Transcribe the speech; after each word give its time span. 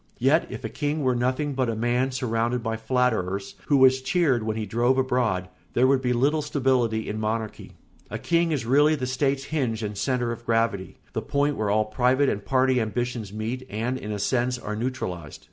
Yet 0.17 0.47
if 0.49 0.63
a 0.63 0.67
king 0.69 1.03
were 1.03 1.13
nothing 1.15 1.53
but 1.53 1.69
a 1.69 1.75
man 1.75 2.11
surrounded 2.11 2.63
by 2.63 2.75
flatterers, 2.75 3.53
who 3.67 3.77
was 3.77 4.01
cheered 4.01 4.41
when 4.41 4.57
he 4.57 4.65
drove 4.65 4.97
abroad, 4.97 5.47
there 5.73 5.85
would 5.85 6.01
be 6.01 6.11
little 6.11 6.41
stability 6.41 7.07
in 7.07 7.19
monarchy. 7.19 7.73
A 8.09 8.17
king 8.17 8.51
is 8.51 8.65
really 8.65 8.95
the 8.95 9.05
state's 9.05 9.43
hinge 9.43 9.83
and 9.83 9.95
centre 9.95 10.31
of 10.31 10.43
gravity, 10.43 10.97
the 11.13 11.21
point 11.21 11.55
where 11.55 11.69
all 11.69 11.85
private 11.85 12.29
and 12.29 12.43
party 12.43 12.81
ambitions 12.81 13.31
meet 13.31 13.63
and, 13.69 13.95
in 13.99 14.11
a 14.11 14.17
sense, 14.17 14.57
are 14.57 14.75
neutralised. 14.75 15.39